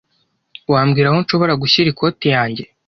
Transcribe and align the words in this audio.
Wambwira 0.71 1.07
aho 1.09 1.17
nshobora 1.23 1.53
gushyira 1.61 1.87
ikoti 1.93 2.27
yanjye? 2.35 2.63